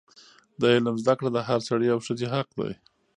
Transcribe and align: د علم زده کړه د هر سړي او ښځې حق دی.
د 0.59 0.61
علم 0.73 0.95
زده 1.03 1.13
کړه 1.19 1.29
د 1.33 1.37
هر 1.47 1.59
سړي 1.69 1.87
او 1.91 1.99
ښځې 2.07 2.27
حق 2.33 2.49
دی. 2.59 2.71